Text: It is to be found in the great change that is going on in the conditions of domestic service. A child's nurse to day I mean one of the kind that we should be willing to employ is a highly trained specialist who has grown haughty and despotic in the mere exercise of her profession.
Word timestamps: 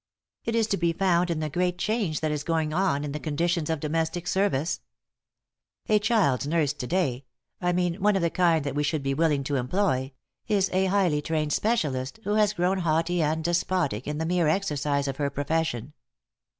It 0.45 0.55
is 0.55 0.65
to 0.69 0.77
be 0.77 0.93
found 0.93 1.29
in 1.29 1.41
the 1.41 1.47
great 1.51 1.77
change 1.77 2.21
that 2.21 2.31
is 2.31 2.43
going 2.43 2.73
on 2.73 3.03
in 3.03 3.11
the 3.11 3.19
conditions 3.19 3.69
of 3.69 3.79
domestic 3.79 4.25
service. 4.25 4.81
A 5.89 5.99
child's 5.99 6.47
nurse 6.47 6.73
to 6.73 6.87
day 6.87 7.25
I 7.61 7.71
mean 7.71 8.01
one 8.01 8.15
of 8.15 8.23
the 8.23 8.31
kind 8.31 8.65
that 8.65 8.73
we 8.73 8.81
should 8.81 9.03
be 9.03 9.13
willing 9.13 9.43
to 9.43 9.57
employ 9.57 10.11
is 10.47 10.71
a 10.73 10.85
highly 10.87 11.21
trained 11.21 11.53
specialist 11.53 12.19
who 12.23 12.33
has 12.33 12.53
grown 12.53 12.79
haughty 12.79 13.21
and 13.21 13.43
despotic 13.43 14.07
in 14.07 14.17
the 14.17 14.25
mere 14.25 14.47
exercise 14.47 15.07
of 15.07 15.17
her 15.17 15.29
profession. 15.29 15.93